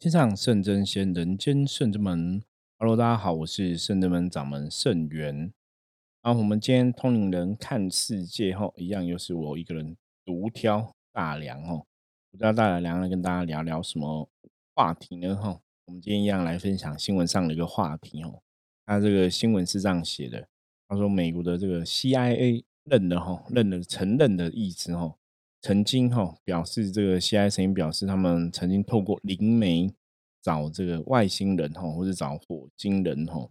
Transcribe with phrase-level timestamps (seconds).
[0.00, 2.42] 天上圣真仙，人间圣真门。
[2.78, 5.52] Hello，大家好，我是圣真门掌门圣元。
[6.22, 9.94] 然后我们今天通灵人看世界哈，一样又是我一个人
[10.24, 11.84] 独挑大梁哦。
[12.32, 14.26] 独挑大梁来跟大家聊聊什么
[14.74, 15.36] 话题呢？
[15.36, 18.40] 哈，我们今天一样来分享新闻上的一个话题哦。
[18.86, 20.48] 他这个新闻是这样写的，
[20.88, 25.14] 他说美国的这个 CIA 认了哈，认了承认的意思哈。
[25.62, 29.92] 曾经哈表示，这个 CIA 曾经表示，他们曾经透过灵媒
[30.42, 33.48] 找这个外星人哈，或者找火星人哈。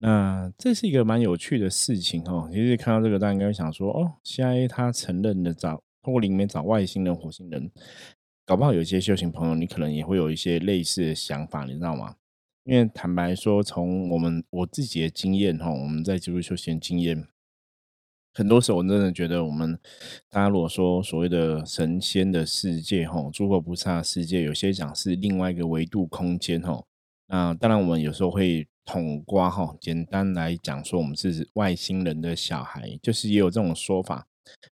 [0.00, 2.48] 那这是一个蛮有趣的事情哈。
[2.52, 7.70] 其实看到这个，大家应该会想说，哦，CIA 他承认的找透过灵媒找外星人、火星人，
[8.44, 12.16] 搞不好有些修行朋友，你可能也会有一些类似的想法，你知道吗？
[12.64, 17.26] 因为坦白说，从我们我自己的经验哈，我们在基督修行经验。
[18.38, 19.76] 很多时候，我真的觉得，我们
[20.30, 26.86] 大家如果说所谓的神仙的世界，吼，诸佛菩萨世界，有些讲是另外一个维度空间，吼。
[27.26, 34.28] 那当然，我们有时候会统刮，哈，简单来讲说，我们是外星人的小孩，就是也有这种说法。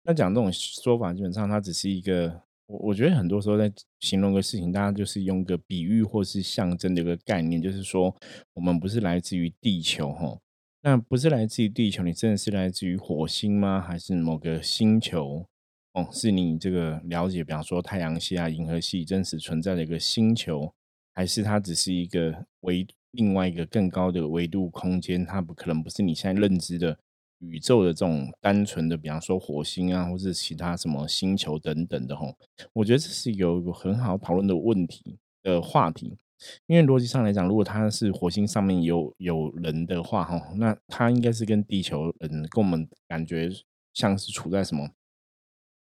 [0.04, 8.14] 那讲这种说法，基本上它只是一个，我我觉得很多时候在形容个事情，大家就是用个比喻或是象征的一个概念，就是说，
[8.56, 10.42] 我们不是来自于地球，吼。
[10.86, 13.80] 那不是来自于地球，你真的是来自于火星吗？
[13.80, 15.48] 还是某个星球？
[15.94, 20.74] 哦，是你这个了解，比方说太阳系啊、银河系真实存在的一个星球，
[21.14, 25.26] 还是它只是一个维另外一个更高的维度空间？
[25.26, 27.00] 它不可能不是你现在认知的
[27.40, 32.36] 宇宙的这种单纯的，比方说火星啊，或者其他什么星球等等的吼。
[32.74, 36.18] 我觉得这是有一个很好讨论的问题的话题。
[36.66, 43.50] 因为逻辑上来讲，如果他是火星上面有有人的话，哈，那他应该是跟地球人跟我们感觉
[43.94, 44.90] 像是处在什么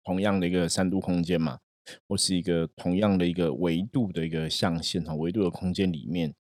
[0.04, 1.60] 同样的一个三度空间嘛，
[2.08, 6.34] 或是一个同样的一个维度的一个象限哈，维度的空间里面，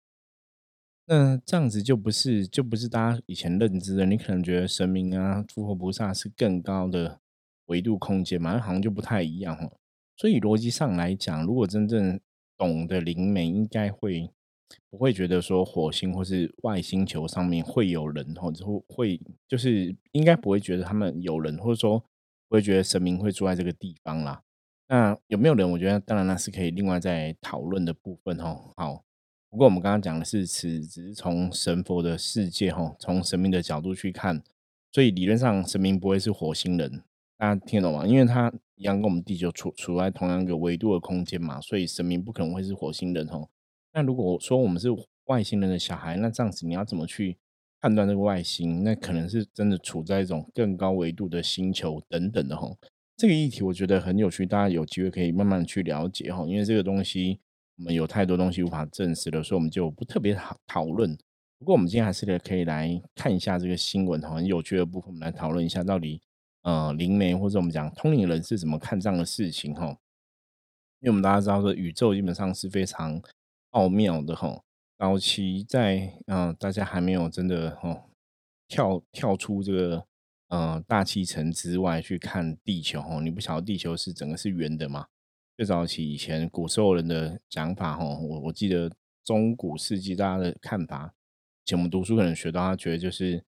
[1.06, 7.20] 那这样子就不是就不是大家以前认知的，你可能觉得神明啊、诸佛菩萨是更高的
[7.66, 9.70] 维度空间嘛，那好像就不太一样哈。
[10.16, 12.20] 所以逻辑上来讲，如果真正
[12.58, 14.30] 懂的灵媒应该会
[14.90, 22.00] 不会觉得说火星或是外星球上面会有人，或者会就是应该不会觉得他们有人，或者说
[22.50, 24.42] 不会觉得神明会住在这个地方啦。
[24.90, 25.70] 那有没有人？
[25.70, 28.74] 我觉得当然那是可以另外再讨论的部分哦。
[28.78, 29.04] 好，
[29.50, 34.42] 不过我们刚刚讲的是此只是从神佛的世界哈，从神明的角度去看，
[34.92, 37.04] 所以理论上神明不会是火星人。
[37.38, 38.08] 大家听懂吗？
[38.08, 43.50] 因为他一样跟我们地球处处在同样一个维度的空间嘛，所以神明不可能会是火星人哦。
[43.94, 44.90] 那如果说我们是
[45.26, 47.38] 外星人的小孩，那这样子你要怎么去
[47.82, 48.84] 判断这个外星？
[48.84, 52.70] 那可能是真的处在一种更高维度的星球等等的哈。
[53.16, 56.46] 这个议题我觉得很有趣，大家有机会可以慢慢去了解哈。
[56.48, 57.40] 因为这个东西
[57.78, 61.18] 我们有太多东西无法证实了，所以我们就不特别讨讨论。
[61.58, 66.22] 不过我们今天还是可以来看一下这个新闻，很有趣的部分，我们来讨论一下到底。
[66.68, 69.88] 呃，灵媒或者我们讲通灵人是怎么看这样的事情哈？
[71.00, 73.22] 因为我们大家知道说，宇宙基本上是非常
[73.70, 74.62] 奥妙的哈。
[74.98, 78.10] 早期在嗯，大家还没有真的哦
[78.68, 80.06] 跳跳出这个
[80.50, 85.08] 呃大气层之外去看地球哦，你不晓得地球是整个是圆的吗？
[85.56, 88.92] 最早期以前古时候人的讲法哈，我我记得
[89.24, 91.14] 中古世纪大家的看法，
[91.64, 93.42] 以前我们读书可能学到，他觉得就是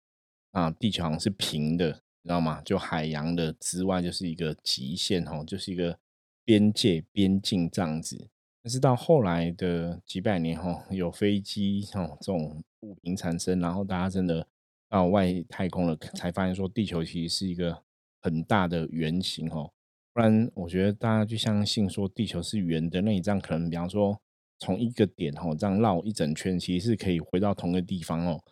[0.52, 2.02] 啊，地球好像是平的。
[2.22, 2.62] 你知道吗？
[2.66, 5.98] 就海洋的之外，就是一个极限哦，就是一个
[6.44, 8.28] 边界边境这样子。
[8.62, 14.46] 但是到后来的几百年哦，有飞机哦这种物品产生，然后大家真的
[14.90, 17.82] 到外太空了，才发现说地球其实是一个
[18.22, 19.72] 很大的圆形哦。
[20.12, 24.20] 不然我觉得大家就相信说地球是圆的，那你这样可能比方说
[24.60, 28.44] 从一个点哦这样绕一整圈，其实是可以回到同一个地方哦。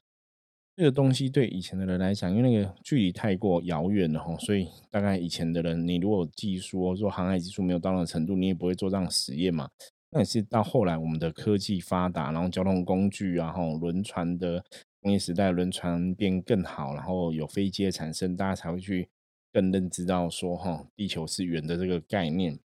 [0.78, 9.68] 这个东西对以前的人来讲，因为那个距离太过遥远了哈，所以大概以前的人，你如果技术说航海技术没有到那个程度，你也不会做这样实验嘛。
[10.12, 14.64] 那也是到后来我们的科技发达，然后交通工具啊，后轮船的
[15.02, 19.10] 工业时代，轮船变更好，然后有飞机的产生，大家才会去
[19.52, 22.60] 更认知到说哈，地球是圆的这个概念。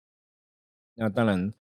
[0.96, 1.54] 那当然。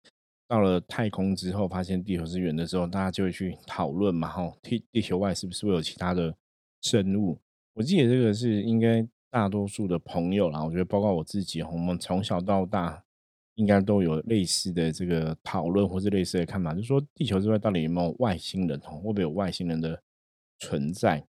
[0.47, 6.33] 到了太空之后，发现地球是圆的时候，大家就会去讨论嘛，哈，地地球外是不是会有其他的
[6.81, 7.37] 生物？
[7.73, 13.03] 我记得这个是应该大多数的朋友啦，我觉得包括我自己，我们从小到大
[13.55, 18.79] 应该都有类似的这个讨论，或是类似的看法，就是说地球之外到底有没有外星人？
[18.79, 20.01] 吼会不会有外星人的
[20.59, 21.25] 存在？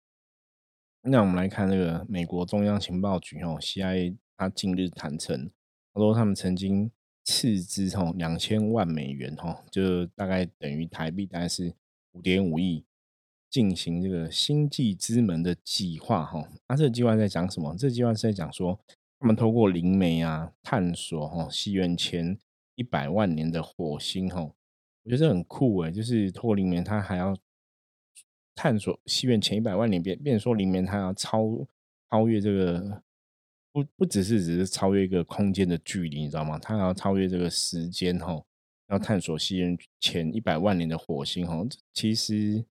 [1.02, 5.50] 那我们来看那个美国中央情报局吼，CIA，他近日坦诚，
[5.92, 6.90] 他说他们曾经。
[7.24, 11.72] 斥资吼两千万美元吼，就大概等于台币大概是
[12.12, 12.84] 五点五亿，
[13.48, 16.48] 进行这个星际之门的计划哈。
[16.68, 17.76] 那这个计划在讲什么？
[17.76, 18.78] 这个计划是在讲说，
[19.20, 22.36] 他们透过灵媒啊，探索哈西元前
[22.74, 24.40] 一百万年的火星哈。
[25.04, 27.36] 我觉得这很酷诶，就是透过灵媒，他还要
[28.54, 31.66] 探索西元前一百万年，变变说灵媒他要超
[32.10, 33.02] 超越这个。
[33.72, 36.58] 不不只是只是超越一个空间的距离，你知道吗？
[36.58, 38.38] 他要超越这个时间哈，
[38.88, 41.66] 要探索西元前一百万年的火星哈。
[41.94, 42.64] 其实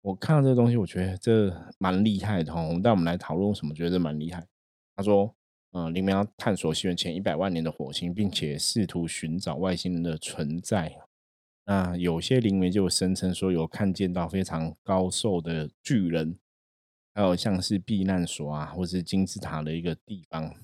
[0.00, 2.62] 我看到这个东西，我觉得这蛮厉害的哈。
[2.62, 4.46] 我们带我们来讨论什么，觉得蛮厉害。
[4.94, 5.34] 他说，
[5.72, 10.96] 嗯，灵媒要探索西元前一百万年的火星，并且试图寻找外星人的存在。
[11.66, 16.38] 那有些灵媒就声称说，有看见到非常高瘦的巨人。
[17.18, 20.54] 还有像是避难所啊，或是金字塔的一个地方。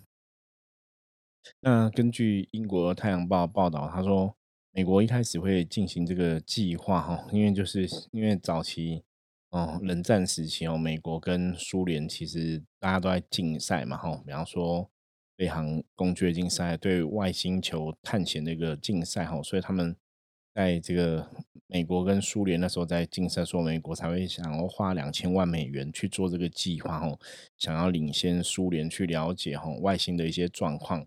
[1.59, 4.37] 那根据英国《太阳报》报道，他说，
[4.71, 9.03] 美国一开始会进行这个计划哈，因为就是因为早期
[9.51, 14.89] 哦，冷战时期哦，美国跟苏联其实大家都在竞赛嘛哈，比方说
[15.37, 19.97] 飞航工具的竞赛，对外星球探险的一个竞赛哈，所以他们。
[20.55, 21.29] 在这个
[21.67, 27.19] 美国跟苏联那时候在竞赛，说美国才会想要花两千万美元去做这个计划，吼，
[27.57, 31.07] 想要领先苏联去了解吼外星的一些状况。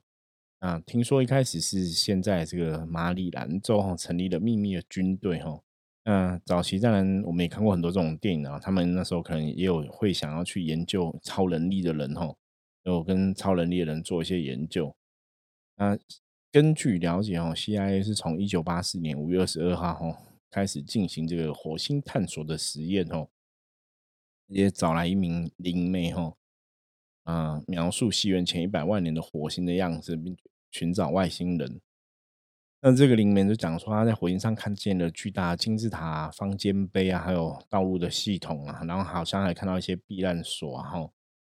[0.60, 5.64] 啊，听说一开始是现在这个马里兰州哈成立了秘密的军队，吼。
[6.04, 12.38] 那早期当然我们也看过很多这种电影啊，他们那时候可能也有会想要去研究超能力的人，吼，
[12.84, 14.96] 有跟超能力的人做一些研究。
[15.78, 15.98] 那。
[16.50, 20.18] 根据了解哦，CIA 是从一九八四年五月二十二号哦
[20.50, 23.28] 开始进行这个火星探索的实验哦，
[24.48, 26.38] 也找来一名灵媒哦，
[27.24, 30.38] 啊，描述西元前一百万年的火星的样子，并
[30.72, 31.82] 寻找外星人。
[32.80, 41.10] 那这个灵媒就讲说，他在火星上看见了巨大金字塔、方尖碑啊，还有道路的系统啊，然后好像还看到一些避难所啊。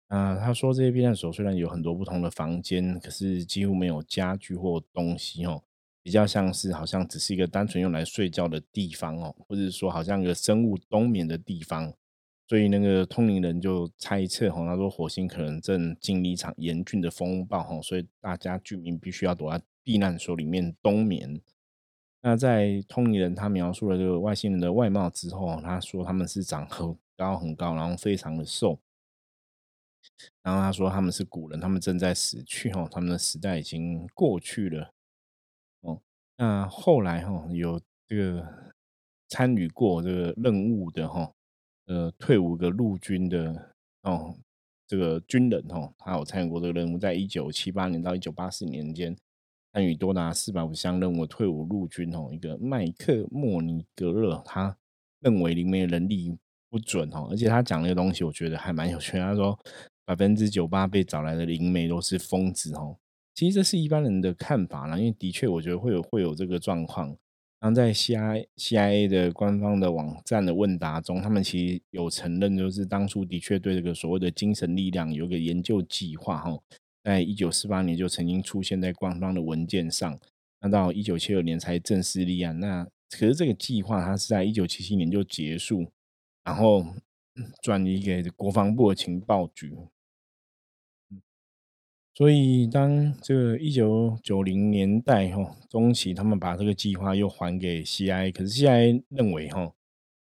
[0.09, 5.63] 啊，他说这些避难所虽然有很多不同的房间，可是几乎没有家具或东西哦，
[6.03, 11.93] 比较像是好像只是一个单纯用来睡觉的地方哦，或者说好像一个生物冬眠的地方。
[12.45, 21.41] 所以那个通灵人就猜测哈，他说火星可能正经历一场严峻的风暴哈，所以大家居民必须要躲在避难所里面冬眠。
[22.21, 28.79] 那在通灵人他描述了这个外星人的外貌之后，他说他们是长很高很高，然后非常的瘦。
[30.43, 34.93] 然后他说他们是古人，他们正在死去哈，他们的时代已经过去了。
[36.37, 38.47] 那后来哈有这个
[39.29, 41.31] 参与过这个任务的哈，
[41.85, 44.35] 呃，退伍的陆军的哦，
[44.87, 49.15] 这个军人哈，他有参与过这个任务，在一九七八年到一九八四年间，
[49.71, 54.77] 参与多达四百五十项任务，退伍陆军哦，一个麦克莫尼格勒，他
[55.19, 56.37] 认为里面能力
[56.69, 59.57] 不准哦，而且他讲那个东西，我觉得还蛮有趣，他说。
[60.05, 62.97] 百分之九八被找来的灵媒都是疯子哦，
[63.35, 67.17] 其实这是一般人的看法啦，因为的确我觉得会有会有这个状况。
[67.59, 76.59] 然后在 CIA C I A 的官方的网站的问答中，他们其实有承认，就是当初的确对这个所谓的精神力量有个研究计划哈，
[77.03, 80.19] 在一九四八年就曾经出现在官方的文件上，
[80.59, 82.59] 那到一九七二年才正式立案。
[82.59, 85.87] 那可是这个计划它是在一九七七年就结束，
[86.43, 86.85] 然后
[87.61, 89.73] 转移给国防部的情报局。
[92.15, 99.73] 所以，当这个一九九零年代哈中期，他们把这个计划又还给 CIA，可是 CIA 认为哈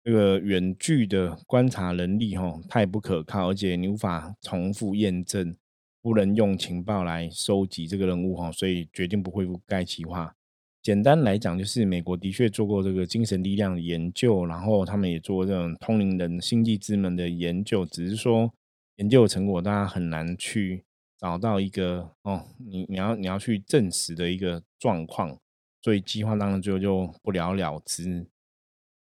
[0.05, 5.57] 这个远距的观察能力哈太不可靠，而且你无法重复验证，
[6.03, 10.35] 不能用情报来收集这个任务哈，所以决定不恢复该计划。
[10.83, 18.53] 简单来讲，就是美国的确做过这个精神力量的研究，然后他们也做这种通灵人、星际之门的研究，只是说
[18.97, 20.85] 研究成果大家很难去。
[21.19, 25.37] 找到一个哦，你你要你要去证实的一个状况，
[25.83, 28.27] 所以计划当中最后就不了了之。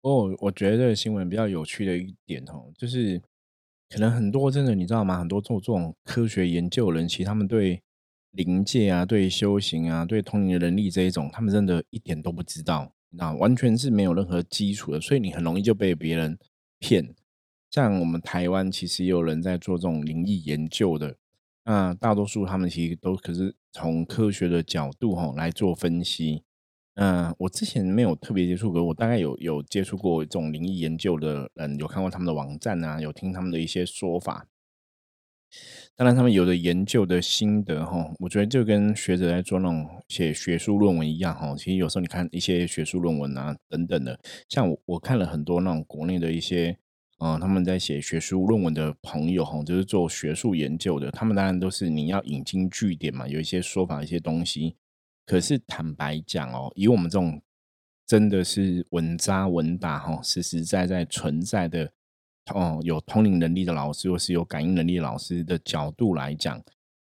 [0.02, 3.18] 哦，我觉得这个新闻比较有趣的一点哦，就是
[3.88, 5.18] 可能很多真的你知道吗？
[5.18, 7.82] 很多做这种科学研究人，其实他们对
[8.32, 16.38] 灵界啊、对修行啊、对通灵的能力这一种，他们真的一点都不知道，那完全是没有任何基础的，所以你很容易就被别人
[16.78, 17.14] 骗。
[17.70, 21.16] 像我们台湾其实也有人在做这种灵异研究的。
[21.64, 26.44] 那大多数他们其实都可是从科学的角度哈来做分析。
[26.97, 34.47] 嗯，我之前没有特别接触过，我大概有有接触过这种灵异研究的人，有看过他们的网站啊，有听他们的一些说法。
[35.97, 41.54] 当然，他们有的研究的心得哈，我觉得就跟学者在做那种写学术论文一样哈。
[41.56, 44.18] 其实有时候你看一些学术论文啊等等的，
[44.49, 46.78] 像我我看了很多那种国内的一些，
[47.25, 54.76] 嗯，他们在写学术论文的朋友哈，就是做学术研究的，他们当然都是你要引经据典嘛，有一些说法一些东西。
[55.25, 57.40] 可是坦白讲哦，以我们这种
[58.07, 61.90] 真的是稳扎稳打哈，实实在在存在的。
[62.52, 66.62] 哦，有通灵能力的老师，或是有感应能力的老师的角度来讲，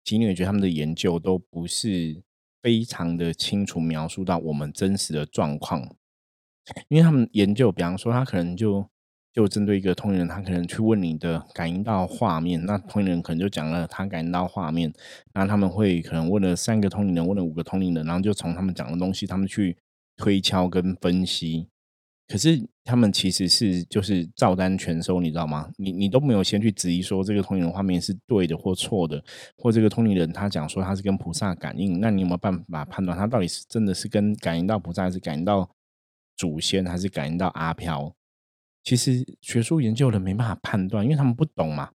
[0.03, 2.21] 其实你也觉得他们的研究都不是
[2.61, 5.81] 非常的清楚描述到我们真实的状况，
[6.87, 8.87] 因为他们研究，比方说他可能就
[9.33, 14.93] 就针对一个通灵人，他可能去问你的感应到画面，那通灵人可能就讲了他感应到画面，
[15.33, 19.75] 那他们会可能问了三个通灵人，问了五个通灵人，然后就从他们讲的东西，他们去
[20.15, 21.67] 推敲跟分析。
[22.25, 25.69] 可是他们其实是就是照单全收，你知道吗？
[25.77, 29.21] 你你都没有先去质疑说这个通灵人画面是对的或错的，
[29.57, 35.69] 或这个通灵人他讲说他是跟菩萨感应，那你有没有办法判断他到底是真的是跟感应到菩萨，还是感应到
[36.37, 38.15] 祖先，还是感应到阿飘？
[38.83, 41.91] 其实学术研究的没办法判断，因为他们不懂嘛。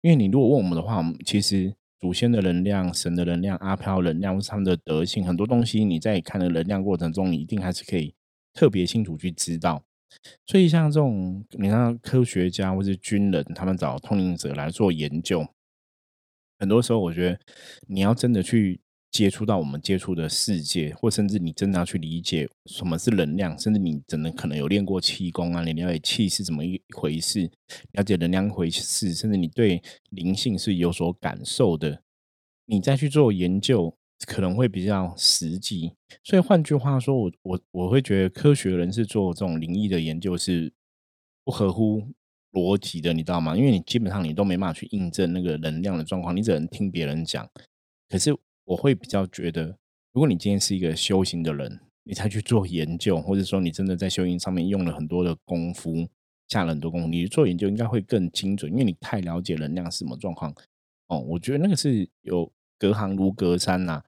[0.00, 8.14] 因为你如果问我们的话，我们其实祖先的能量、神的能量、阿飘能量，或是他们的德性，很多东西你在看的能量过程中，你一定还是可以。
[8.54, 9.84] 特别清楚去知道，
[10.46, 15.46] 所以像这种你看科学家或是军人，他们找通灵者来做研究，
[16.58, 17.38] 很多时候我觉得
[17.86, 18.80] 你要真的去
[19.10, 27.50] 接触到我们接触的世界，或甚至你真的要去理解什么是能量，甚至你真的可能有练过气功啊，你了解气是怎么一回事，
[27.92, 32.02] 了解能量回事，甚至你对灵性是有所感受的，
[32.66, 33.94] 你再去做研究。
[34.26, 35.92] 可能会比较实际，
[36.24, 40.72] 所以换句话说，我我我会觉得科学人士做这种灵异的研究是
[41.44, 42.02] 不合乎
[42.50, 43.56] 逻辑的，你知道吗？
[43.56, 47.48] 因为你基本上你都没办法去印证那个能量的状况，你只能听别人讲。
[48.08, 48.36] 可是
[48.68, 49.78] 我会比较觉得，
[50.12, 56.06] 如果你今天是一个修行的人，你才去做研究，或者说你真的在修行上面用了很多的功夫，
[56.48, 60.54] 下了很多功夫，你做研究应该会更精准，因为你太了解能量是什么状况。
[61.06, 64.02] 哦，我觉得那个是有隔行如隔山呐。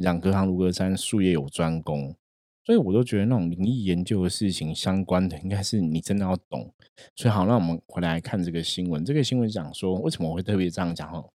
[0.00, 2.16] 讲隔行如隔山，术业有专攻，
[2.64, 6.72] 所以我都觉得那种灵异研究的事情相关的，应该是你真的要懂。
[7.14, 9.04] 所以好，那我们回来看这个新闻。
[9.04, 11.12] 这个新闻讲说，为什么我会特别这样讲？
[11.12, 11.30] 哦，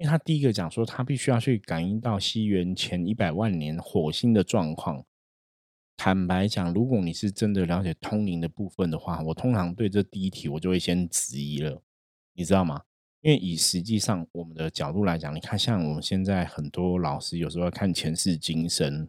[0.00, 5.04] 因为他第一个讲说，他必须要去感应到西元前一百万年火星的状况。
[5.94, 11.82] 坦白讲，如果你是真的了解通灵的部分的话，我通常对这第一题我就会先质疑了，
[12.32, 12.80] 你知道吗？
[13.20, 19.06] 因为以实际上我们的角度来讲，你看，像我们现在很多老师有时候要看前世今生，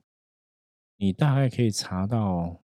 [0.98, 2.62] 你大概可以查到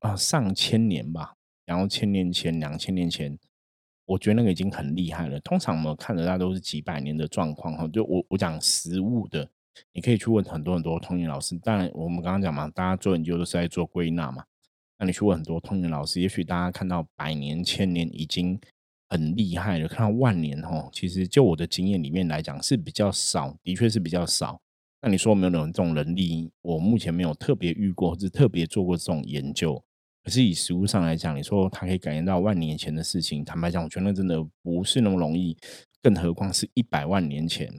[0.00, 3.38] 啊上千年吧，然后千年前、两千年前，
[4.06, 5.38] 我觉得那个已经很厉害了。
[5.40, 7.88] 通常我们看的大都是几百年的状况哈。
[7.88, 9.48] 就我我讲实物的，
[9.92, 11.58] 你可以去问很多很多通灵老师。
[11.58, 14.44] 当然，我们刚刚讲嘛，大家做研究都是在做归纳嘛。
[14.98, 18.60] 那你去问很多通灵老师，也许大家看到百年、千年已经。
[19.12, 24.58] 很厉害了，看到万年哦，其实就我的经验里面来讲是比较少，的确是比较少。
[25.02, 26.50] 那你说没有这种能力？
[26.62, 29.84] 我目前没有特别遇过，或者特别做过这种研究。
[30.22, 35.56] 可是以实物上来讲，你说它可以感应到万年前的事情，坦白讲，我觉得真的不是那么容易，
[36.00, 37.72] 更何况是一百万年前。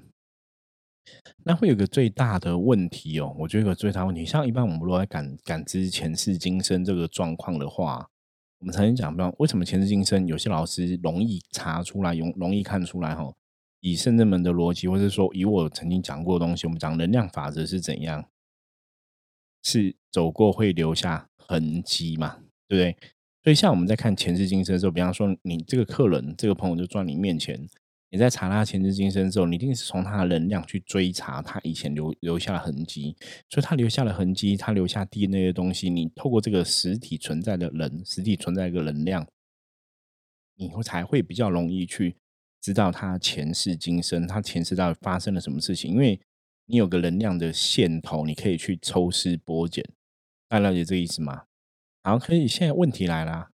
[1.46, 8.08] 那会有个最大的问题哦，我觉得有个最大问题，像一般我们如果在感感知前世今生这个状况的话。
[8.60, 13.30] 我们曾经讲到，为什么前世今生有些老师容易查出来，容容易看出来哈？
[13.82, 18.24] 以圣正门的逻辑，或者说以我曾经讲过的东西，我们讲能量法则是怎样？
[19.64, 22.38] 是走过会留下痕迹嘛？
[22.68, 22.98] 对不对？
[23.44, 27.68] 所以像我们在看前世今生的时候，比方说你这个客人、这个朋友就坐你面前。
[28.10, 33.16] 你在查他前世今生之后，你一定是从他的能量去追查他以前留留下的痕迹，
[33.50, 39.28] 所以他留下的痕迹，他留下 DNA 的东西，你透过这个实体存在的人，实体存在一个能量，
[40.58, 42.16] 你会才会比较容易去
[42.62, 46.22] 知道他前世今生，他前世到底发生了什么事情，因为
[46.66, 49.84] 你有个能量的线头，你可以去抽丝剥茧，
[50.48, 51.44] 大家了解这个意思吗？
[52.04, 52.48] 好，可以。
[52.48, 53.50] 现在问题来了。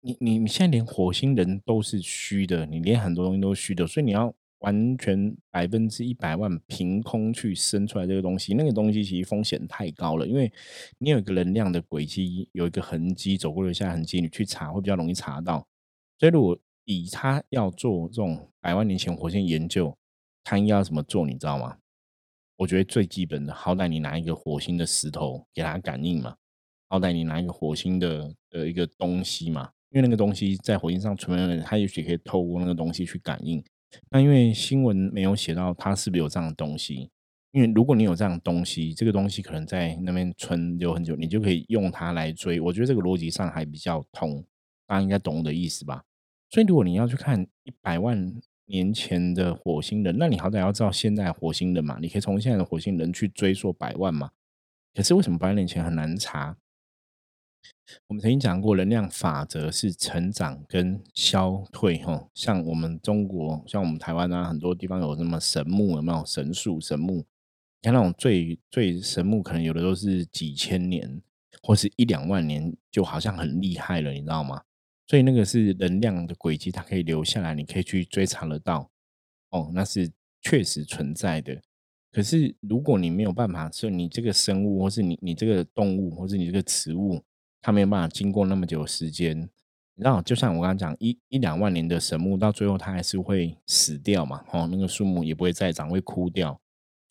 [0.00, 10.52] 你你你现在连火星人都是虚的，你连很多东西都是虚的，所以你要完全百分之一百万凭空去生出来这个东西，那个东西其实风险太高了，因为
[10.98, 15.66] 你有一个能量的轨迹，有一个痕迹走过留下痕迹，你去查会比较容易查到。
[16.18, 19.96] 所以如果以他要做这种百万年前火星研究，
[20.42, 21.26] 他应该要怎么做？
[21.26, 21.78] 你知道吗？
[22.56, 26.36] 我觉得最基本的，好歹你拿一个火星的石头给他感应嘛，
[26.88, 29.70] 好歹你拿一个火星的的一个东西嘛。
[29.90, 33.62] 因为那个东西在火星上存在的人，他也许可以透过那个东西去感应。
[34.10, 37.08] 那因为新闻没有写到它是不是有这样的东西，
[37.52, 42.60] 因为如果你有这样的东西，这个东西可能在那边存留很久，你就可以用它来追。
[42.60, 44.44] 我觉得这个逻辑上还比较通，
[44.84, 46.02] 大家应该懂我的意思吧？
[46.50, 48.34] 所以如果你要去看一百万
[48.66, 54.30] 年前的火星人，那你好歹要知道现在火星人嘛，你可以从现在的火星人去追溯百万嘛。
[54.94, 56.56] 可是为什么百年前很难查？
[58.06, 61.98] 我们曾经讲过，能量法则是成长跟消退。
[61.98, 67.16] 哈，像我们中国，像我们台湾啊，很多地方有什么神木，有没有神树、神木？
[67.16, 67.24] 你
[67.82, 71.20] 看那种最最神木，可能有的都是几千年，
[71.62, 74.62] 或是一两万年，就好像很厉害了，你知道吗？
[75.06, 78.90] 所以那个是能量的轨迹，它可以留下来，你可以去追查得到。
[79.50, 81.60] 哦，那是确实存在的。
[82.10, 87.22] 可是如果你没有办法，说你这个生物，或是你你这个动物，或是你这个植物。
[87.66, 89.48] 它没有办法经过那么久时间，
[89.94, 94.44] 然后，就像我刚刚讲，一一两万年的神木，到最后它还是会死掉嘛？
[94.52, 96.60] 哦，那个树木也不会再长，会枯掉。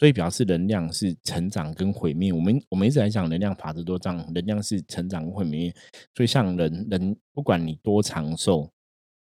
[0.04, 2.34] 所以表示能量是成长跟毁灭。
[2.34, 5.74] 我们我们一直在讲能量法则都这样，能量是成长跟毁灭。
[6.14, 8.70] 所以像人人，不管你多长寿，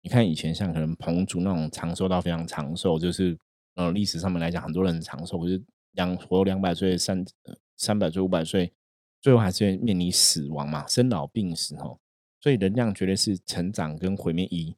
[0.02, 3.34] 你看以前像可能彭祖那种长寿到非常长寿，就是
[3.76, 5.58] 呃历史上面来讲，很多人长寿，可是
[5.92, 7.24] 两活两百岁、三
[7.78, 8.70] 三百岁、五百岁。
[9.22, 11.98] 最后还是面临死亡嘛，生老病死哦，
[12.42, 14.44] 所以能量绝对是成长跟毁灭。
[14.50, 14.76] 一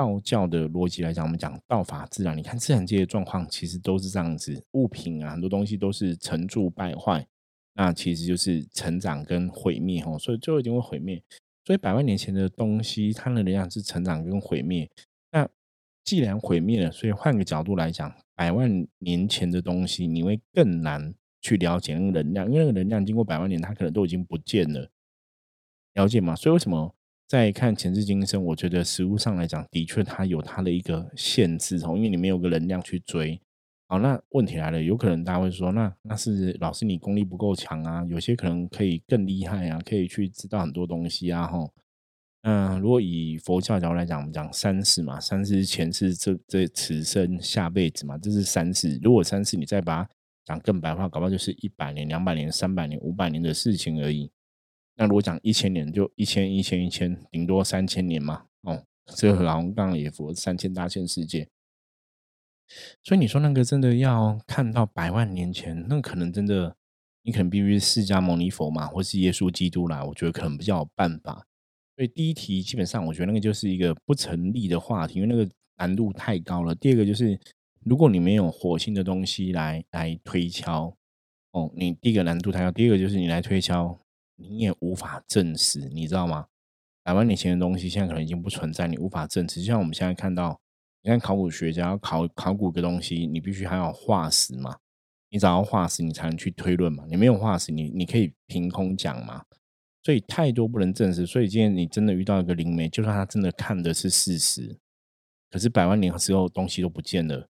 [0.00, 7.26] 道教的逻辑来讲，我们讲道法自然，你看自然界的状况其实都是这样子，物品啊很多东西都是成住败坏，
[7.74, 11.22] 那其实就是成长跟毁灭哦，所以最后一定会毁灭。
[11.66, 14.88] 所以百万年前的东西，它的能量是成长跟毁灭。
[15.30, 15.46] 那
[16.04, 21.14] 既然毁灭了，所以换个角度来讲，百万年前的东西你会更难。
[21.42, 24.90] 去了解那个能量，因为那个能量经过百万年，它可能都已经不见了，
[25.94, 26.36] 了解吗？
[26.36, 26.94] 所以为什么
[27.30, 28.44] 再看前世今生？
[28.44, 33.40] 我觉得实物上来讲，的确它有它的一个限制哦，因为你没有个能量去追。
[33.86, 41.72] 好，那问题来了，有可能大家会说，那那是老师你功力不够强啊，有些可能可以更厉害啊，可以去知道很多东西啊，吼。
[42.42, 48.98] 嗯，如果以佛教角度来讲，我们讲三世嘛，三世前世这这此生下辈子嘛，这是三世。
[49.00, 50.10] 如果三世你再把它
[50.46, 54.32] 讲更白话，搞不好就是一百年、两百年、三百年、五百年的事情而已。
[55.00, 58.44] 那如果讲一千年，就一千、一千、一千，顶多三千年嘛。
[58.64, 61.48] 哦，这个老刚也佛三千大千世界。
[63.02, 66.76] 所以你说那个真的要看到百万年前，那可能真的
[67.22, 71.46] 你可能必须释迦牟尼佛嘛，或是耶稣基督啦，我觉得可能比较有办法。
[71.96, 76.74] 所以第一题基本上，我觉得那个就是一个不成立的话题，因为那个难度太高了。
[76.74, 77.40] 第二个就是。
[77.82, 80.94] 如果你没有火星的东西来来推敲，
[81.52, 83.98] 哦，你第一个难度太高，第二个就是你来推敲，
[84.40, 86.46] 你也无法证实，你知道吗？
[87.02, 89.60] 百万年前的东西现在可能已经不存在，你无法证实。
[89.60, 90.60] 就像我们现在看到，
[91.02, 94.76] 你看考古学家要考考古一个东西，你必须还要化石嘛，
[95.28, 97.04] 你找到化石，你才能去推论嘛。
[97.08, 99.44] 你没有化石，你你可以凭空讲嘛。
[100.02, 101.26] 所以太多不能证实。
[101.26, 104.78] 所以今天你真的遇到一个灵媒，就算他真的看的是事实，
[105.50, 107.49] 可是百万年之后东西都不见了。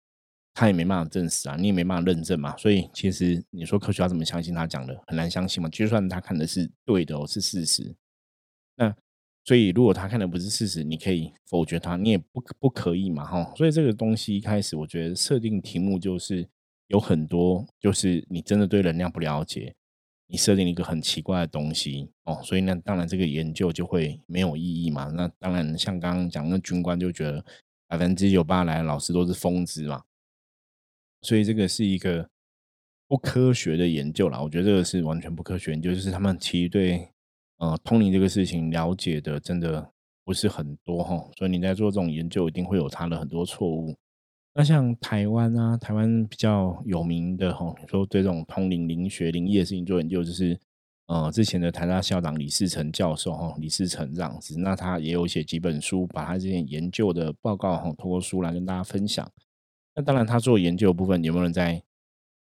[0.60, 5.70] 他也没办法证实啊，你也没办法认证嘛，所以其实你说科学要怎么相信他讲的，很难相信嘛。
[5.70, 7.96] 就算他看的是对的哦，是事实，
[8.76, 8.94] 那
[9.46, 13.54] 所以如果他看的不是事实，你可以否决他，你也不不可以嘛，哈。
[13.56, 16.46] 所以这个东西一开始我觉得设定题目就是
[16.88, 19.74] 有很多，就是你真的对能量不了解，
[20.28, 25.06] 你设定一个很奇怪的东西哦，所以那当然这个研究就会没有意义嘛。
[25.06, 27.46] 那当然像刚刚讲那军官就觉得
[27.88, 30.04] 百分之九八来的老师都是疯子嘛。
[31.22, 32.30] 所以这个是一个
[33.08, 37.10] 不科学的研究啦，我觉得这个是完全不科学研究，就是他们其实对
[37.58, 39.92] 呃通灵这个事情了解的真的
[40.24, 43.96] 不是很多哈，所以你在做这种研究一定会有他的很多错误。
[44.54, 50.60] 那像台湾啊，台湾比较有名的哈，说对这种通灵灵学灵异的事情做研究，就是
[51.08, 59.30] 呃之前的台大校长李世成教授哈，李世成这样子，那他也有写几本书，把他这些研究的报告哈，通过书来跟大家分享。
[59.96, 61.82] 那当然，他做研究的部分有没有人在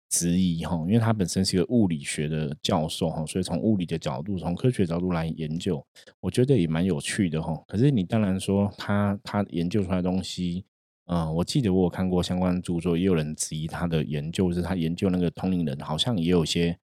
[0.10, 0.76] 质疑哈？
[0.88, 5.86] 因为他本身是一个物理学的教授哈，所以从物理的角度、从科学角度来研究，
[6.20, 7.54] 我觉得也蛮有趣的哈。
[7.68, 10.66] 可是你当然说他他研究出来的东西，
[11.06, 16.78] 嗯，我记得我有看过相关著作，也有人质疑他的研究，是他研究那个通灵人好像也有些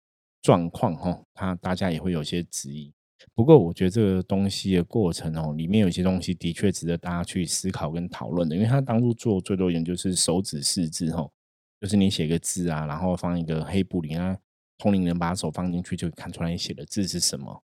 [0.41, 2.91] 状况哈，他大家也会有些质疑。
[3.33, 8.55] 不过，我觉得这个东西的过程哦，里面有些东西的确值得大家去思考跟讨论的。
[8.55, 11.31] 因为他当初做最多研究是手指试字哦，
[11.79, 14.37] 就是你写个字啊，然后放一个黑布里啊，
[14.77, 17.63] 通灵人把手放进去，就看出来你写的字是什么。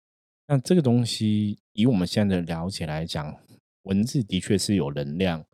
[0.46, 3.34] 那这个东西以我们现在的了解来讲，
[3.84, 5.44] 文字的确是有能量，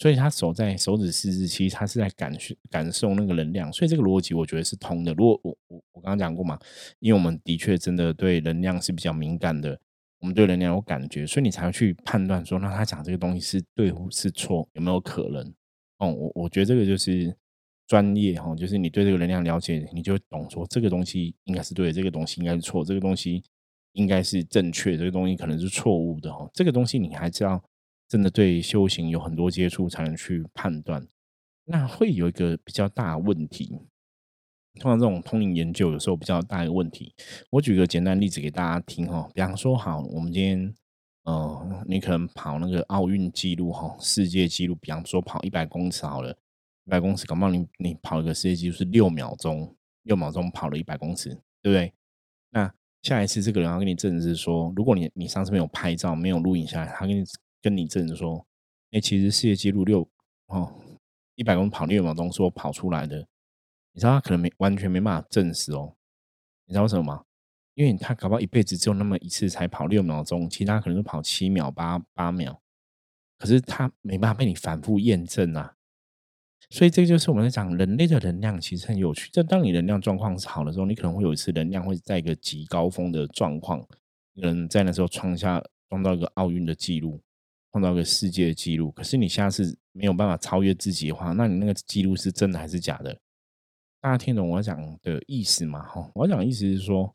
[0.00, 5.12] 所以他手在手指四指，其实他是在感受感受那个能量，所以这个逻辑我觉得是通的。
[5.12, 6.58] 如果我我我刚刚讲过嘛，
[7.00, 9.78] 因为我们的确真的对能量是比较敏感的，
[10.20, 15.46] 我们对能量有感觉，所以你才会去判断说，那他讲这个东西是对是错，有没有可能？
[15.98, 17.36] 哦，我我觉得这个就是
[17.86, 23.42] 专业哈，就是你对这个能量了解，你就懂说这个东西应该是对，这个东西应该是错，这个东西
[23.92, 26.48] 应该是正确，这个东西可能是错误的哈。
[26.54, 27.62] 这个东西你还知道。
[28.10, 31.06] 真的对修行有很多接触才能去判断，
[31.66, 33.78] 那会有一个比较大的问题。
[34.80, 37.14] 通常这种通灵研究有时候比较大一个问题，
[37.50, 39.30] 我举个简单例子给大家听哈。
[39.32, 40.74] 比方说，好，我们今天，
[41.22, 46.36] 呃，你可能跑那个奥运纪录哈，世界纪录，比方说跑一百公尺好了，
[46.86, 51.28] 一百公尺，搞不好你你跑一个世界纪录是六秒钟，六秒钟跑了一百公尺，
[51.62, 51.92] 对不对？
[52.50, 57.24] 那下一次这个人要跟你证实说，如果你你上次没有拍照，没有录影下来，他跟你。
[57.62, 58.46] 跟你证说，
[58.90, 60.08] 哎，其实世界纪录六
[60.46, 60.72] 哦，
[61.34, 63.26] 一百公里跑六秒钟是我跑出来的。
[63.92, 65.96] 你知道他可能没完全没办法证实哦。
[66.66, 67.24] 你知道为什么吗？
[67.74, 72.60] 因为他搞不好一辈子只有那么一次才跑六秒钟，其他可能都跑七秒、八八秒。
[73.38, 75.76] 可是他没办法被你反复验证啊。
[76.68, 79.30] 所以这就是我们在讲人类的能量其实很有趣。
[79.30, 83.80] 就当你能量状况是好的时候，你可能会有一次能量会在一个极高峰的状况，
[84.36, 87.20] 可能在那时候创下创造一个奥运的记录。
[87.72, 93.20] 创造个世界的记录，可是你下次没有办法超越自己的话，那你那个记录是真的还是假的？
[94.00, 95.82] 大家听懂我要讲的意思吗？
[95.82, 97.14] 哈，我要讲的意思是说，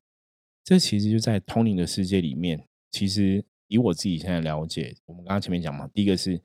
[0.64, 6.40] 这其实就在通灵的世界里面，其实以我自己现在了解，我们刚刚前面讲嘛，第一个是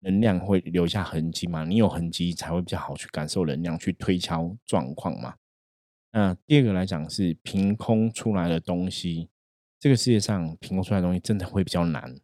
[0.00, 5.34] 能量会留下痕迹嘛，你有痕迹才会比较好去感受能量，去推敲状况嘛。
[6.12, 9.28] 那第二个来讲是凭空出来的东西，
[9.80, 12.14] 这个世界上凭空出来的东西真的会比较难。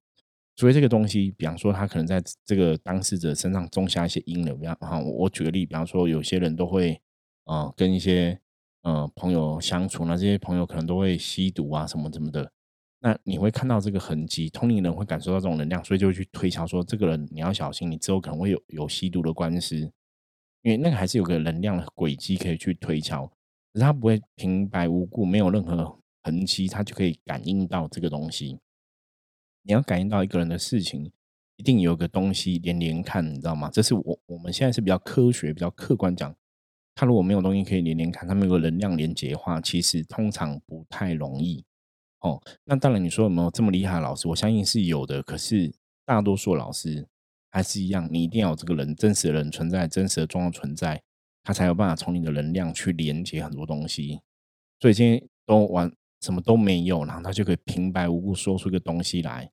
[0.62, 4.54] 所以这个东西，比方说他可能在这个当事者身上种下一些因了。
[4.54, 7.02] 比方哈，我举个例，比方说有些人都会
[7.46, 8.38] 呃跟一些
[8.82, 12.48] 呃朋友相处，那这些朋友可能都会吸毒啊什么什么的。
[13.00, 19.76] 那你会看到这个痕迹，通灵人会感受到这种能量，所以就会去推敲说，这个人你要小心，你之后可能会有有吸毒的官司，
[20.62, 28.60] 因为那个还是有个能量的轨迹可以去推敲，可是他不会平白无故没有任何痕迹，他就可以感应到这个东西。
[29.62, 31.12] 你要感应到一个人的事情，
[31.56, 33.70] 一定有个东西连连看，你知道吗？
[33.72, 36.34] 这是我我们现在是比较科学、比较客观讲。
[36.94, 41.64] 他如果没有东西可以连连看，他没有能量连接的话，其实通常不太容易。
[42.20, 44.28] 哦，那当然你说有没有这么厉害的老师？
[44.28, 45.22] 我相信是有的。
[45.22, 45.72] 可是
[46.04, 47.06] 大多数老师
[47.50, 51.02] 还是一样，你一定要有这个人真实的人存在，真实的状况存在，
[51.42, 54.20] 他才有办法从你的能量去连接很多东西。
[54.80, 55.92] 所以今天都完。
[56.22, 59.50] 什么都没有，然后他就可以平白无故说出一个东西来。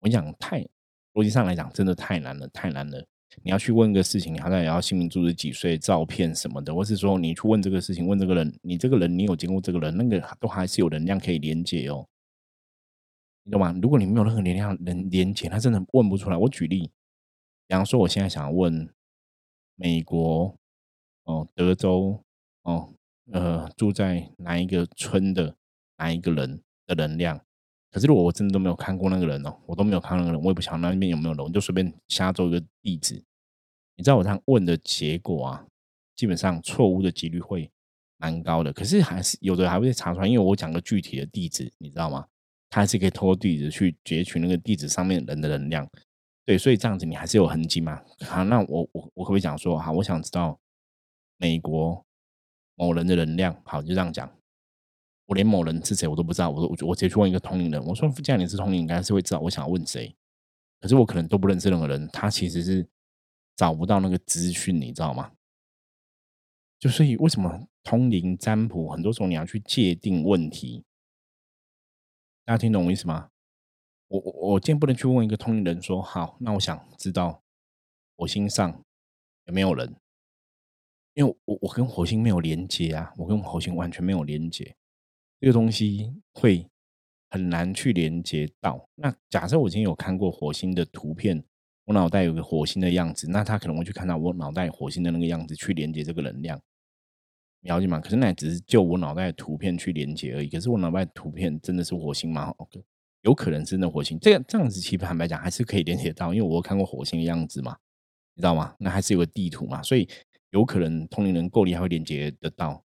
[0.00, 0.64] 我跟你讲，太
[1.12, 3.04] 逻辑上来讲，真的太难了，太难了。
[3.42, 12.06] 你要去问个事情，你好像也要姓名、住址、几岁、照片什么的，或是说你去问这个事情，问这个人，你这个人你有见过这个人，那个都还是有能量可以连接哦，
[13.42, 13.74] 你懂吗？
[13.82, 16.36] 如果你没有任何能量能连接，他真的问不出来。
[16.36, 16.90] 我举例，
[17.66, 18.88] 比方说，我现在想问
[19.74, 20.56] 美国
[21.24, 22.22] 哦，德州
[22.62, 22.94] 哦，
[23.32, 25.56] 呃，住在哪一个村的？
[25.98, 27.40] 哪一个人的能量？
[27.90, 33.14] 可是如果我真的都没有看过那个人哦，我都没有看那个人，我也不晓得那边有没有人，我就随便瞎做一个地址。
[33.96, 35.66] 你知道我这样问的结果啊，
[36.14, 37.70] 基本上错误的几率会
[38.18, 38.70] 蛮高的。
[38.72, 42.26] 可是还是有的还会查出来，因为我讲个具体的地址，你知道吗？
[42.68, 45.88] 他还是可以透过地址去截取那个地址上面人的能量。
[46.44, 48.02] 对，所以这样子你还是有痕迹嘛？
[48.26, 50.60] 好，那我我我可不可以讲说，好，我想知道
[51.38, 52.04] 美国
[52.74, 53.58] 某人的能量。
[53.64, 54.30] 好，就这样讲。
[55.26, 60.14] 我连某人是谁我都不知道，我我我直接去问一个通灵人，我说既然你是通灵，应该是会知道我想要问谁，
[60.80, 62.88] 可是我可能都不认识任何人，他其实是
[63.56, 65.32] 找不到那个资讯，你知道吗？
[66.78, 70.84] 就所以为什么通灵占卜很多时候你要去界定问题？
[72.44, 73.30] 大家听懂我意思吗？
[74.08, 77.42] 我我我今天不能去问一个通灵人说好，那我想知道
[78.16, 78.84] 火星上
[79.46, 79.96] 有没有人，
[81.14, 84.76] 因为我我跟火星没有连接啊，我跟火星完全没有连接。
[85.40, 86.66] 这个东西会
[87.30, 88.88] 很难去连接到。
[88.94, 91.44] 那假设我今天有看过火星的图片，
[91.84, 96.60] 我脑袋有个火星的样子，那他可能会去看到我脑袋火星的那个样子去连接这个能量，
[97.60, 98.00] 了解吗？
[98.00, 100.48] 可是那只是就我脑袋的图片去连接而已。
[100.48, 102.82] 可是我脑袋的图片真的是火星吗？OK，
[103.22, 104.18] 有可能是那火星。
[104.18, 107.76] 这样这样子，其实坦白讲还是可以连接到，因为我看过火星的样子嘛，
[108.34, 108.74] 你知道吗？
[108.78, 110.08] 那还是有个地图嘛，所以
[110.50, 112.82] 有可能通灵人够厉害会连接得到。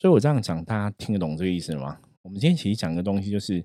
[0.00, 1.98] 所以我这样讲，大家听得懂这个意思吗？
[2.22, 3.64] 我们今天其实讲的东西就是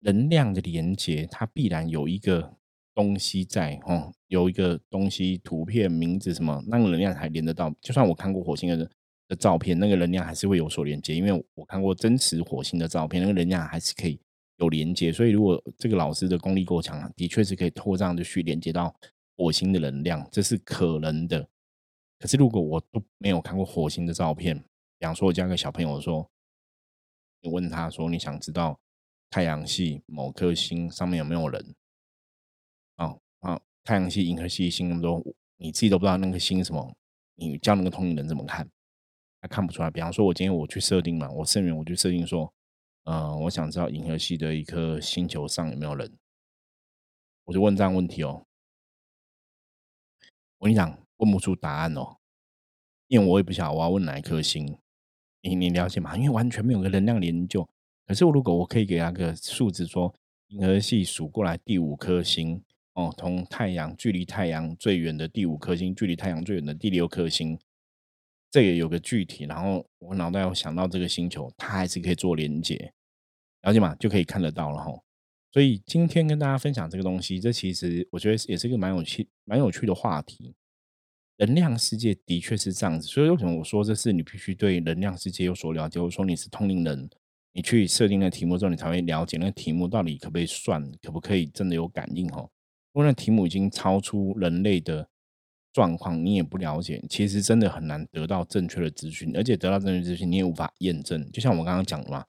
[0.00, 2.56] 能量的连接，它必然有一个
[2.92, 7.72] 东西在哦，有一个东西图片名字什么，那个能量还连得到。
[7.80, 8.90] 就算我看过火星的
[9.28, 14.18] 的照片，那个能量还是会有所连接，因为我看过真实火星的照片，那个能量还是可以
[14.56, 15.12] 有连接。
[15.12, 18.92] 所以如果这个老师的功力够强，的确是可以拖这样的去连接到
[19.36, 21.48] 火星的能量，这是可能的。
[22.18, 24.64] 可是如果我都没有看过火星的照片，
[25.04, 26.30] 比方说我教个小朋友说，
[27.42, 28.80] 你问他说你想知道
[29.28, 31.74] 太阳系某颗星上面有没有人？
[32.94, 33.60] 啊啊！
[33.82, 35.22] 太阳系、银河系星那么多，
[35.56, 36.96] 你自己都不知道那个星什么，
[37.34, 38.66] 你叫那个通灵人怎么看？
[39.42, 39.90] 他看不出来。
[39.90, 42.50] 比方说，我今天我去设定嘛，我圣元我去设定说，
[43.02, 46.16] 呃，我想知道银河系的一颗星球上有没有人，
[47.44, 48.46] 我就问这样问题哦。
[50.56, 52.16] 我跟你讲，问不出答案哦，
[53.08, 54.78] 因为我也不晓得我要问哪一颗星。
[55.44, 56.16] 你你了解吗？
[56.16, 57.68] 因为完全没有个能量研究。
[58.06, 60.14] 可是我如果我可以给他个数字，说
[60.48, 62.62] 银河系数过来第五颗星。
[62.94, 67.58] 哦，从太阳距离太阳最远的第五颗星，距离太阳最远的第六颗星，
[68.52, 69.46] 这也有个具体。
[69.46, 72.92] 然后我脑袋有想到这个星球，它还是可以做连接，
[73.62, 73.96] 了解吗？
[73.96, 74.92] 就可以看得到了哈。
[75.50, 80.54] 所以今天跟大家分享这个东西，这其实我觉得也是一个蛮有趣、蛮有趣的话题。
[81.36, 85.98] 能量世界的确是这样子，所以为什么我说这是你必须对能量世界有所了解？
[85.98, 87.10] 我说你是通灵人，
[87.52, 92.40] 你去设定那题目之后，你才会了解那个题目到底可不可以算，可不可以真的有感应哈。
[92.92, 95.08] 如果那题目已经超出人类的
[95.72, 101.28] 状况，你也不了解，其实真的很难得到正确的资讯，而且得到正确资讯你也无法验证。
[101.32, 102.24] 就像我刚刚讲的嘛，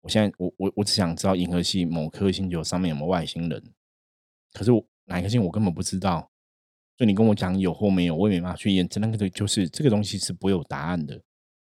[0.00, 3.62] 我现在我我我只想知道银河系某颗星球上面有没有外星人，
[4.54, 6.30] 可是我哪颗星我根本不知道，
[6.96, 9.00] 所以你跟我讲有或没有，我也没办法去验证。
[9.00, 11.20] 那个就是这个东西是不会有答案的。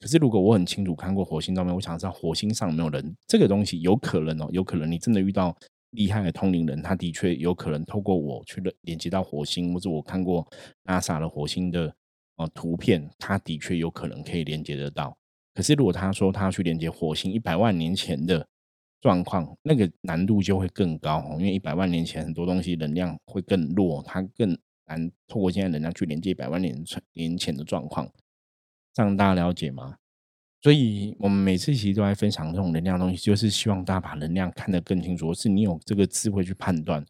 [0.01, 5.57] 可是如果我很清楚看过火星照片，我想知道火星上有没有人，这个东西有可能哦，有可能你真的遇到。
[5.97, 10.45] 厉害的通灵人，他的确有可能透过我去连接到火星，或者我看过
[10.87, 11.95] NASA 的火星的
[12.35, 15.17] 呃图片，他的确有可能可以连接得到。
[15.55, 18.45] 可是如果他说他要去连接火星一百万年前的
[19.01, 28.11] 状况，那个难度就会更高，因为一百万年前很多东西能量会更弱，它更难透过现在能量去连接百万年年前的状况。
[28.93, 29.97] 这样大家了解吗？
[30.63, 37.01] 所以，我们每次其实都在分享这种能量东西，就是希望大家把能量看得更清楚，是你有这个智慧去判断。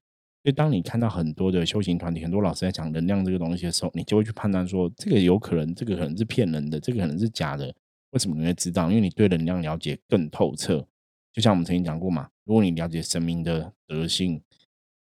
[0.43, 7.73] 所以，当你看到很多的修行团体、很多老师在讲能量这个东西的时候，你就会去判断说，这个有可能，这个可能是骗人的，这个可能是假的。
[8.11, 8.91] 为什么你会知道？
[8.91, 10.85] 因为你对能量了解更透彻。
[11.33, 14.43] 就像我们曾经讲过嘛，如果你了解神明的德性，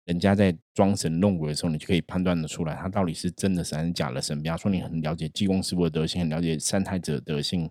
[0.08, 4.42] 人家在装神弄鬼的时候，你就可以判断得出来，他到底是真的神还是假的神。
[4.42, 7.70] 比方说，你很了解济公师傅的德性，很了解三太子的德性。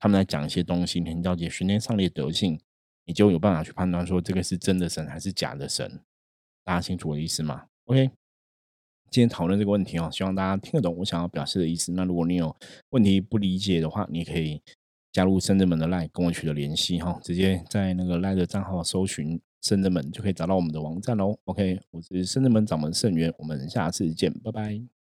[0.00, 2.58] 他们在讲一些东西，你很了解玄天上帝的德性，
[3.04, 6.00] 你就有办法去判断说这个是真的神还是假的神。
[6.64, 8.10] 大家清楚我的意思吗？OK，
[9.08, 11.92] 今天讨论这个问题哦，希望大家听得懂我想要表示的意思。
[11.92, 12.56] 那如果你有
[12.88, 14.60] 问题不理解的话，你可以
[15.12, 21.38] 加入深圳门的 Line 跟我取得联系哈，直接在那个 Line 的账号搜寻深圳门就可以找到我们的网站喽。
[21.44, 24.99] OK，我是深圳门掌门盛元，我们下次见，拜拜。